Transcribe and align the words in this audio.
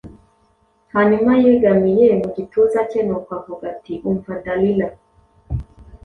hanyuma, 0.93 1.31
yegamiye 1.43 2.07
mu 2.19 2.27
gituza 2.35 2.79
cye, 2.89 2.99
nuko 3.07 3.29
avuga 3.37 3.63
ati: 3.73 3.93
'Umva, 4.01 4.31
Dalila! 4.43 4.87